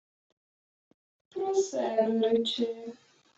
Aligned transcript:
—Про 1.29 1.53
себе 1.53 2.07
речи. 2.31 2.67